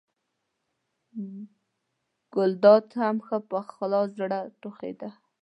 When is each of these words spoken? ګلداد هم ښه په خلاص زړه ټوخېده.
ګلداد 2.35 2.85
هم 2.99 3.15
ښه 3.25 3.37
په 3.49 3.57
خلاص 3.75 4.07
زړه 4.19 4.39
ټوخېده. 4.61 5.09